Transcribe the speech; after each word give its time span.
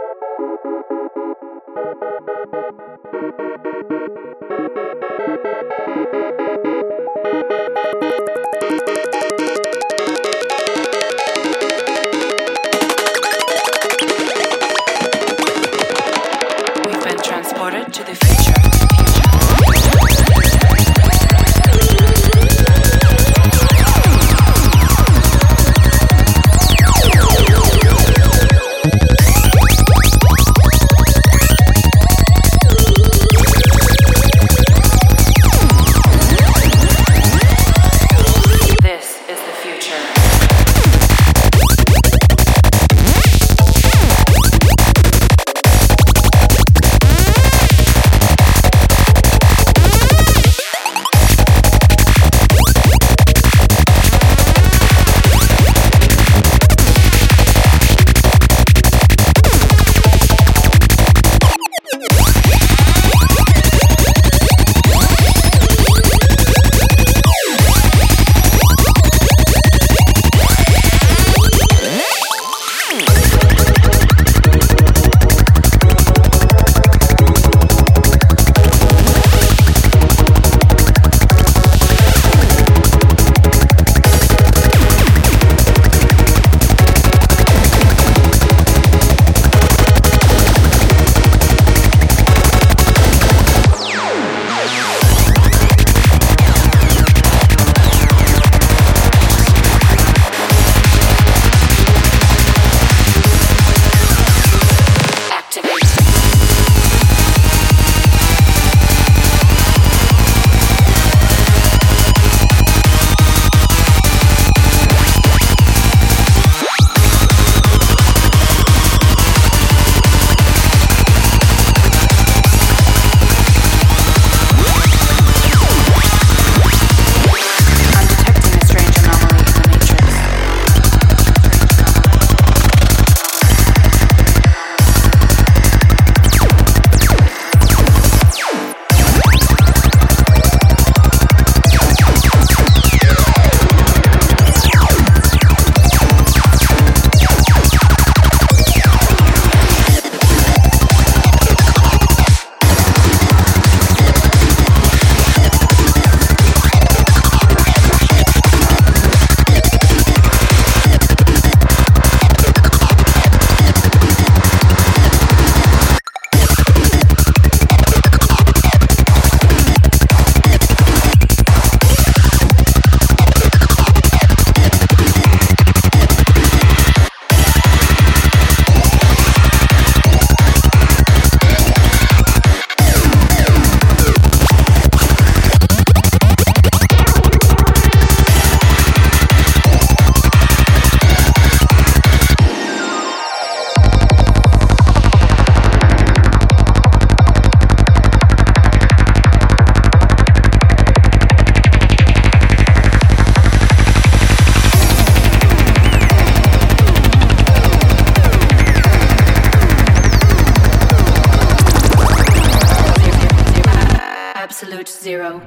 absolute 214.61 214.89
zero. 214.89 215.41